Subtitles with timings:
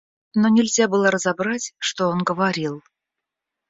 [0.33, 2.81] Но нельзя было разобрать, что он говорил.